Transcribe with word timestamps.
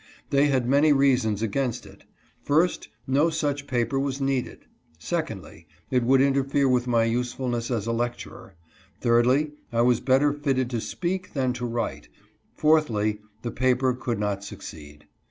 They 0.31 0.47
had 0.47 0.67
many 0.67 0.91
reasons 0.93 1.43
against 1.43 1.85
it. 1.85 2.05
First, 2.41 2.89
no 3.05 3.29
such 3.29 3.67
paper 3.67 3.99
was 3.99 4.19
needed; 4.19 4.65
secondly, 4.97 5.67
it 5.91 6.01
would 6.01 6.21
interfere 6.21 6.67
with 6.67 6.87
my 6.87 7.03
usefulness 7.03 7.69
as 7.69 7.85
a 7.85 7.91
lecturer; 7.91 8.55
thirdly, 8.99 9.51
I 9.71 9.81
was 9.81 9.99
better 9.99 10.33
fitted 10.33 10.71
to 10.71 10.81
speak 10.81 11.33
than 11.33 11.53
to 11.53 11.67
write; 11.67 12.09
fourthly, 12.55 13.19
the 13.43 13.51
paper 13.51 13.93
could 13.93 14.17
not 14.17 14.43
succeed. 14.43 15.05